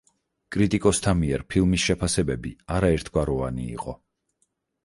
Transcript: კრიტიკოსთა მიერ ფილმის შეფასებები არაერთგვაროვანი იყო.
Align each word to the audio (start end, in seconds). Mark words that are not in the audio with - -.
კრიტიკოსთა 0.53 1.13
მიერ 1.19 1.43
ფილმის 1.55 1.85
შეფასებები 1.89 2.57
არაერთგვაროვანი 2.79 3.69
იყო. 3.77 3.97